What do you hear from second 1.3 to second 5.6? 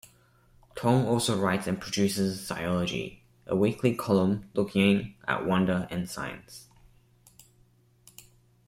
writes and produces "Ziyology", a weekly column looking at